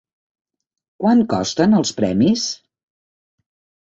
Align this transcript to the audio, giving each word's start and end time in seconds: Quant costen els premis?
Quant 1.03 1.19
costen 1.33 1.75
els 1.79 1.91
premis? 1.99 2.47